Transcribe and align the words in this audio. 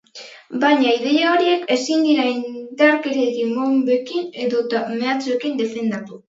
Baina 0.61 0.93
ideia 0.99 1.27
horiek 1.33 1.67
ezin 1.75 2.01
dira 2.07 2.25
indarkeriarekin, 2.31 3.55
bonbekin 3.61 4.27
edota 4.49 4.85
mehatxuekin 4.99 5.65
defendatu. 5.65 6.23